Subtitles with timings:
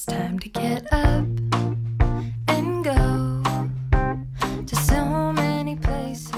[0.00, 1.26] It's time to get up
[2.46, 3.42] and go
[4.64, 6.32] to so many places.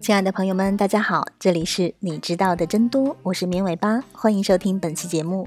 [0.00, 5.46] 亲爱的朋友们，大家好，这里是你知道的真多，我是绵尾巴，欢迎收听本期节目。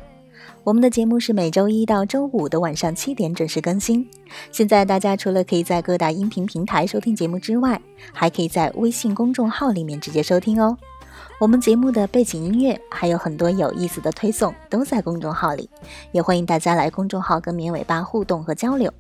[0.64, 4.08] 我们的节目是每周一到周五的晚上七点准时更新。
[4.52, 7.82] 现在大家除了可以在各大音频平台收听节目之外，
[8.12, 10.78] 还可以在微信公众号里面直接收听哦。
[11.40, 15.70] 我们节目的背景音乐还有很多有意思的推送都在公众号里，
[16.12, 18.92] 也欢迎大家来公众号跟绵尾巴互动和交流。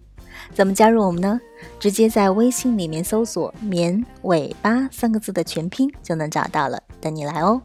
[0.54, 1.40] 怎么加入我们呢？
[1.80, 7.62] 直接在微信里面搜索“绵尾巴”三个字的全拼就能找到了，等你来哦。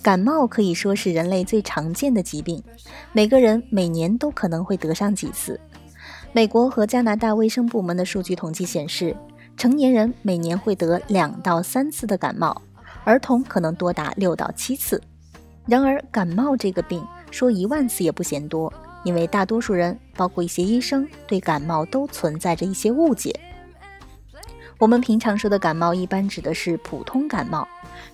[0.00, 2.62] 感冒可以说是人类最常见的疾病，
[3.12, 5.60] 每个人每年都可能会得上几次。
[6.32, 9.14] 美国和加拿大卫生部门的数据统计显示，
[9.56, 12.62] 成年人每年会得两到三次的感冒，
[13.04, 15.02] 儿童可能多达六到七次。
[15.66, 18.72] 然而，感冒这个病说一万次也不嫌多，
[19.04, 23.38] 因为大多数人，包括一些医生，对感冒都存在着一些误解。
[24.78, 27.66] 我们平常说的感冒，一般指的是普通感冒，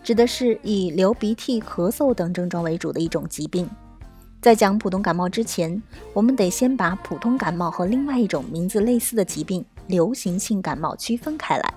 [0.02, 3.68] 指的是以流鼻涕、咳嗽等症状为主的一种疾病。
[4.42, 11.74] 在讲普通感冒之前，我们得先把普通感冒和另外一种名字类似的疾病——流行性感冒区分开来。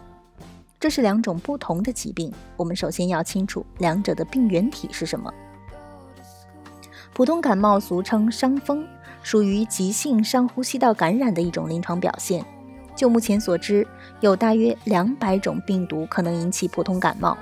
[0.82, 5.32] 这是两种不同的疾病，我们首先要清楚两者的病原体是什么。
[7.14, 8.84] 普通感冒俗称伤风，
[9.22, 12.44] 属于急性上呼吸道感染的一种临床表现。
[12.96, 13.88] 就目前所知，
[14.22, 17.38] 有大约两百种病毒可能引起普通感冒，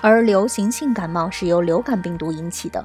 [0.00, 2.82] 而流行性感冒是由流感病毒引起的。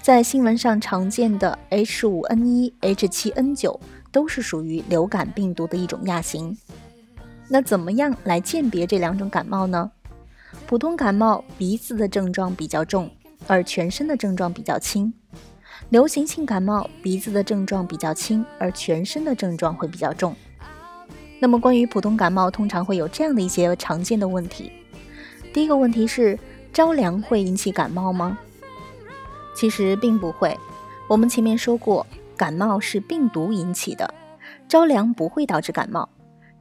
[0.00, 3.80] 在新闻上常见的 H5N1、H7N9
[4.12, 6.56] 都是属于流感病毒的一种亚型。
[7.48, 9.90] 那怎么样来鉴别这两种感冒呢？
[10.66, 13.10] 普通感冒鼻子的症状比较重，
[13.46, 15.12] 而全身的症状比较轻；
[15.90, 20.34] 流行性感冒鼻子的症状比较轻，而全身的症状会比较重。
[21.38, 24.72] 那么，关于普通感冒，通常会有这样的一些常见的问题。
[25.52, 26.38] 第一个问题是，
[26.72, 28.38] 着凉会引起感冒吗？
[29.54, 30.56] 其实并不会。
[31.08, 32.06] 我们前面说过，
[32.36, 34.12] 感冒是病毒引起的，
[34.66, 36.08] 着凉不会导致感冒。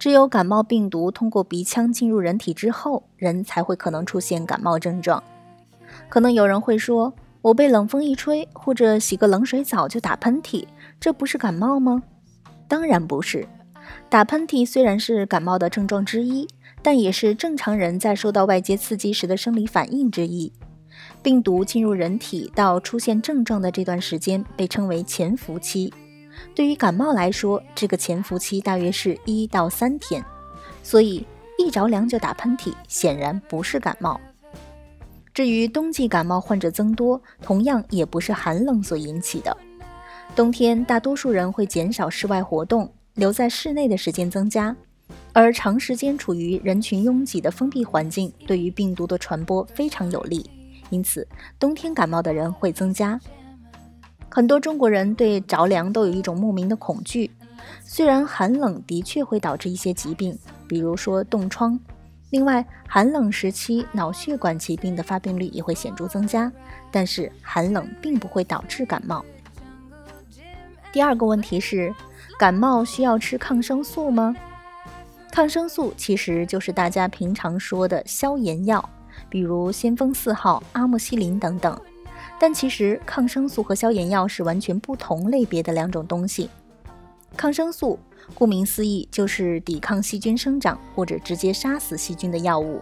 [0.06, 5.24] 只有感冒病毒通过鼻腔进入人体之后，人才会可能出现感冒症状。
[6.10, 7.12] 可能有人会说，
[7.42, 10.68] 我被冷风一吹，或者洗个冷水澡就打喷嚏，
[11.00, 12.04] 这不是感冒吗？
[12.68, 13.48] 当然不是。
[14.08, 16.48] 打喷嚏虽然是感冒的症状之一，
[16.84, 20.54] 但也是正常人在受到外界刺激时的生理反应之一。
[21.24, 25.92] 病毒进入人体到出现症状的这段时间被称为潜伏期。
[26.54, 30.24] 对于感冒来说，这个潜伏期大约是一到三天。
[30.84, 31.26] 所以
[31.58, 34.20] 一着凉就打喷嚏，显然不是感冒。
[35.34, 39.56] 至于冬季感冒患者增多，同样也不是寒冷所引起的。
[40.36, 42.92] 冬天大多数人会减少室外活动。
[43.16, 44.76] 留在室内的时间增加，
[45.32, 50.46] 而长时间处于人群拥挤的封闭环境，对于病毒的传播非常有利。
[50.90, 51.26] 因此，
[51.58, 53.18] 冬天感冒的人会增加。
[54.36, 57.32] 很多中国人对着凉都有一种莫名的恐惧。
[57.86, 60.38] 虽然寒冷的确会导致一些疾病，
[60.68, 61.80] 比如说冻疮。
[62.32, 66.52] 另外，寒冷时期脑血管疾病的发病率也会显著增加。
[66.92, 69.24] 但是，寒冷并不会导致感冒。
[70.92, 71.96] 第二个问题是。
[72.38, 74.36] 感冒需要吃抗生素吗？
[75.32, 78.90] 抗生素其实就是大家平常说的消炎药，
[79.30, 81.80] 比如先锋四号、阿莫西林等等。
[82.40, 86.50] 但其实抗生素和消炎药是完全不同类别的两种东西。
[87.38, 88.00] 抗生素
[88.34, 92.82] 顾名思义就是抵抗细菌生长或者直接杀死细菌的药物。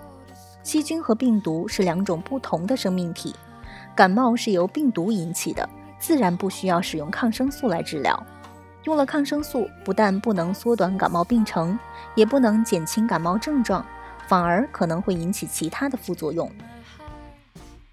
[0.62, 3.36] 细菌和病毒是两种不同的生命体，
[3.96, 5.68] 感冒是由病毒引起的，
[6.00, 8.26] 自然不需要使用抗生素来治疗。
[8.86, 11.78] 用了抗生素，不但不能缩短感冒病程，
[12.16, 13.86] 也不能减轻感冒症状，
[14.28, 16.50] 反而可能会引起其他的副作用。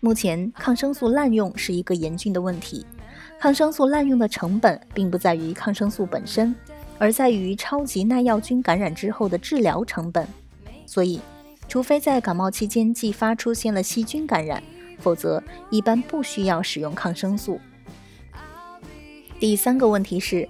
[0.03, 2.87] 目前，抗生素滥用是一个严峻的问题。
[3.39, 6.55] 抗生素滥用的成本并不在于抗生素本身，
[6.99, 10.27] 而在于超级耐药菌感染之后的治疗成本。
[10.87, 11.21] 所以，
[11.69, 14.63] 除非在感冒期间继发出现了细菌感染，
[14.99, 17.61] 否则一般不需要使用抗生素。
[19.39, 20.49] 第三个问题是，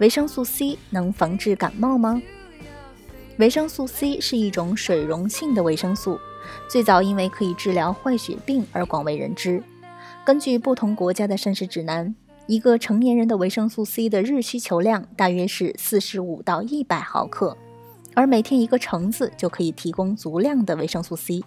[0.00, 2.20] 维生素 C 能防治感冒吗？
[3.36, 6.18] 维生素 C 是一种水溶性的维生素，
[6.68, 9.62] 最早因为可以治疗坏血病而广为人知。
[10.24, 12.14] 根据不同国家的膳食指南，
[12.46, 17.56] 一个成年人的维生素 C 的日需求量大约是四十五到一百毫克，
[18.14, 21.42] 而每天一个橙子就可以提供足量的维生素 C。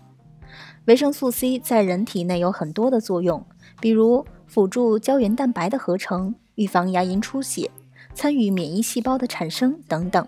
[0.86, 3.46] 维生素 C 在人体内有很多的作用，
[3.80, 6.36] 比如辅助胶原蛋白的合成。
[6.56, 7.72] 预防牙龈出血、
[8.14, 10.28] 参与免疫细胞的产生等等。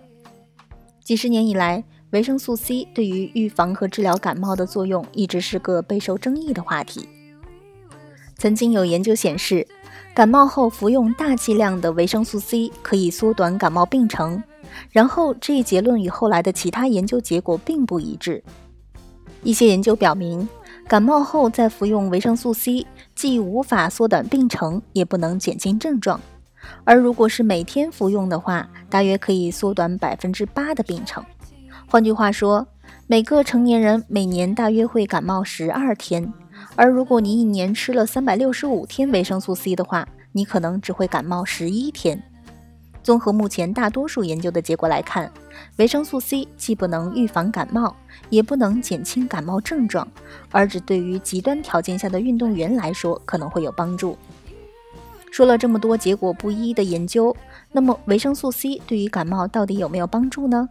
[1.04, 1.84] 几十年以来，
[2.14, 7.08] 维生素 C 对于预防和治疗感冒的作用一直是个备受争议的话题。
[8.38, 9.66] 曾经有研究显示，
[10.14, 14.40] 感冒后服用大剂量的维生素 C 可以缩短感冒病程。
[14.92, 18.44] 然后，这一结论与后来的其他研究结果并不一致。
[19.42, 20.48] 一些研究表明，
[20.86, 26.20] 感冒后再服用维生素 C，既无法缩短病程，也不能减轻症状。
[26.84, 31.24] 而如果是每天服用的话，大约可以缩短百分之八的病程。
[31.86, 32.66] 换句话说，
[33.06, 36.32] 每个成年人每年大约会感冒十二天。
[36.76, 42.20] 而如果你一年吃了三百六十五天维生素 C 的话，你可能只会感冒十一天。
[43.02, 45.30] 综合目前大多数研究的结果来看，
[45.76, 47.94] 维生素 C 既不能预防感冒，
[48.30, 50.08] 也不能减轻感冒症状，
[50.50, 54.16] 而只对于极端条件下的运动员来说可能会有帮助。
[55.30, 57.36] 说了这么多结果不一的研究，
[57.72, 60.68] 那么维生素 C 对于感冒到底有没有帮助呢？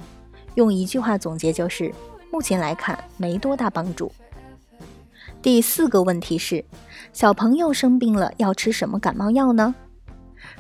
[0.56, 1.94] 用一句话总结就是：
[2.32, 4.12] 目前来看没多大帮助。
[5.42, 6.64] 第四个问题是，
[7.12, 9.76] 小朋友生病了要吃什么感冒药呢？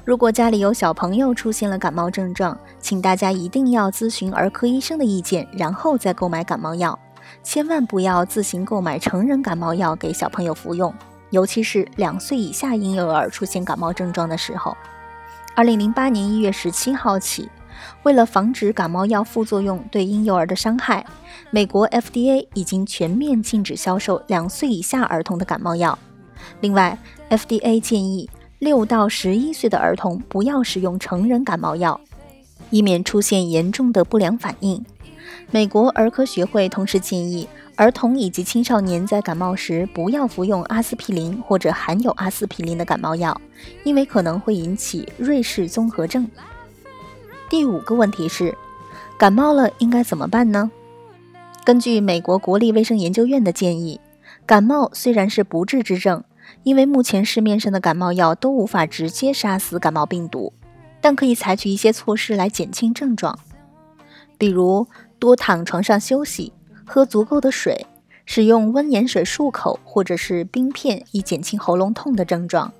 [0.03, 6.97] 如果家里有小朋友出现了感冒症状，请大家一定要咨询儿科医生的意见，然后再购买感冒药。
[7.41, 10.93] 千万不要自行购买成人感冒药给小朋友服用，
[11.29, 14.75] 尤其是两岁以下婴幼儿出现感冒症状的时候。
[15.55, 17.49] 二零零八年一月十七号起，
[18.03, 21.05] 为了防止感冒药副作用对婴幼儿的伤害，
[21.51, 25.97] 美国 FDA 已经全面禁止销售两岁以下儿童的感冒药。
[26.61, 26.97] 另外
[27.29, 28.29] ，FDA 建议。
[28.59, 31.99] 六到十一岁的儿童不要使用成人感冒药，
[32.69, 34.81] 以免出现严重的不良反应。
[35.51, 37.45] 美国儿科学会同时建议
[37.75, 43.37] 儿童以及青少年在感冒时不要服用阿司匹林或者含有阿司匹林的感冒药，
[43.83, 46.25] 因为可能会引起瑞士综合症。
[47.53, 48.57] 第五个问题是，
[49.15, 50.71] 感冒了应该怎么办呢？
[51.63, 54.01] 根据美国国立卫生研究院的建议，
[54.43, 56.23] 感冒虽然是不治之症。
[56.63, 60.51] 因为目前市面上的感冒药都无法直接杀死感冒病毒，
[60.99, 63.37] 但可以采取一些措施来减轻症状，
[64.39, 64.87] 比如
[65.19, 66.51] 多躺床上休息、
[66.83, 67.85] 喝足够的水、
[68.25, 72.73] 使用温盐水漱口或者是冰片以减轻喉咙痛的症状、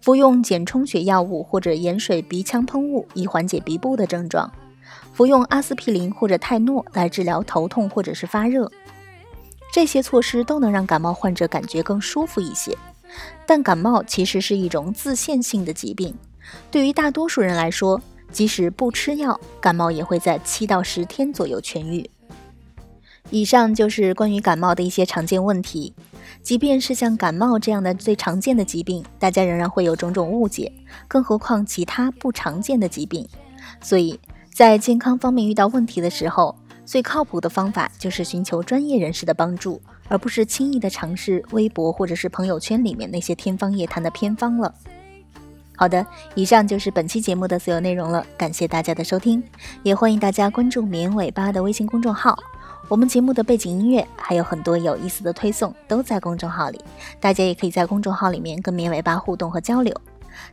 [0.00, 4.50] 服用减充血药物或者盐水鼻腔喷雾以缓解鼻部的症状、
[5.12, 8.70] 服用阿司匹林或者泰诺来治疗头痛或者是发热。
[9.72, 12.76] 这些措施都能让感冒患者感觉更舒服一些。
[13.46, 16.14] 但感冒其实是一种自限性的疾病，
[16.70, 18.00] 对于大多数人来说，
[18.30, 22.08] 即使不吃药，感冒也会在七到十天左右痊愈。
[23.30, 25.94] 以上就是关于感冒的一些常见问题。
[26.42, 30.72] 即便是像感冒这样的最常见的疾病，大家仍然会有种种误解，
[31.08, 33.28] 更何况其他不常见的疾病。
[33.80, 34.18] 所以
[34.52, 39.80] 在健康方面遇到问题的时候，最靠谱的方法就是寻求专业人士的帮助。
[40.08, 44.72] 而不是轻易的尝试微博或者是朋友圈里面那些天方夜谭的偏方了。
[45.76, 46.06] 好的，
[46.36, 49.42] 以上就是本期节目的所有内容了，感谢大家的收听，
[49.82, 52.38] 也欢迎大家关注“绵尾巴”的微信公众号。
[52.88, 56.80] 我们节目的背景音乐还有很多有意思的推送都在公众号里，
[57.20, 59.94] 大家也可以在公众号里面跟绵尾巴互动和交流。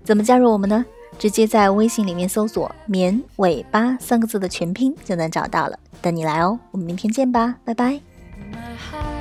[0.03, 0.84] 怎么加入我们呢？
[1.19, 6.57] 直接在微信里面搜索“绵尾巴”三个字的全拼就能找到了，等你来哦。
[6.72, 9.12] 我们明天见吧，拜拜。